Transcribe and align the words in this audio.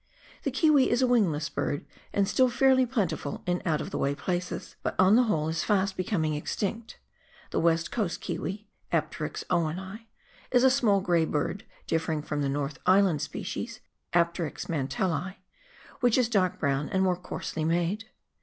The 0.41 0.49
kiwi 0.49 0.89
is 0.89 1.03
a 1.03 1.05
wingless 1.07 1.47
bird, 1.47 1.85
and 2.11 2.27
still 2.27 2.49
fairly 2.49 2.87
plentiful 2.87 3.43
in 3.45 3.61
out 3.67 3.81
of 3.81 3.91
the 3.91 3.99
way 3.99 4.15
places, 4.15 4.75
but 4.81 4.95
on 4.97 5.15
the 5.15 5.25
whole 5.25 5.47
is 5.47 5.63
fast 5.63 5.95
becoming 5.95 6.33
extinct 6.33 6.97
The 7.51 7.59
West 7.59 7.91
Coast 7.91 8.19
kiwi 8.19 8.67
{Ajdcnx 8.91 9.43
oiceni) 9.51 10.07
is 10.49 10.63
a 10.63 10.71
small 10.71 11.01
grey 11.01 11.25
bird, 11.25 11.65
diifering 11.87 12.25
from 12.25 12.41
the 12.41 12.49
North 12.49 12.79
Island 12.87 13.21
species 13.21 13.79
[Apterix 14.11 14.65
manteUi), 14.65 15.35
which 15.99 16.17
is 16.17 16.29
dark 16.29 16.57
brown 16.57 16.89
and 16.89 17.03
more 17.03 17.15
coarsely 17.15 17.63
made. 17.63 18.05